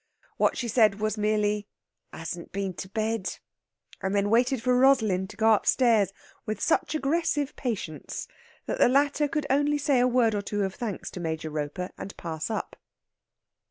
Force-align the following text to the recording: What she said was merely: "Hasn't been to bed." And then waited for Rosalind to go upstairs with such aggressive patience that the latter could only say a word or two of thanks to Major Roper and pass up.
What 0.37 0.57
she 0.57 0.67
said 0.67 0.99
was 0.99 1.15
merely: 1.15 1.67
"Hasn't 2.11 2.51
been 2.51 2.73
to 2.73 2.89
bed." 2.89 3.37
And 4.01 4.15
then 4.15 4.31
waited 4.31 4.63
for 4.63 4.75
Rosalind 4.75 5.29
to 5.29 5.37
go 5.37 5.53
upstairs 5.53 6.11
with 6.43 6.59
such 6.59 6.95
aggressive 6.95 7.55
patience 7.55 8.27
that 8.65 8.79
the 8.79 8.89
latter 8.89 9.27
could 9.27 9.45
only 9.51 9.77
say 9.77 9.99
a 9.99 10.07
word 10.07 10.33
or 10.33 10.41
two 10.41 10.63
of 10.63 10.73
thanks 10.73 11.11
to 11.11 11.19
Major 11.19 11.51
Roper 11.51 11.91
and 11.99 12.17
pass 12.17 12.49
up. 12.49 12.75